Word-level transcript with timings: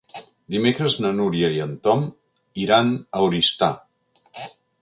Dimecres 0.53 0.95
na 1.05 1.11
Núria 1.17 1.51
i 1.57 1.61
en 1.67 1.77
Tom 1.89 2.09
iran 2.65 2.93
a 3.21 3.25
Oristà. 3.29 3.73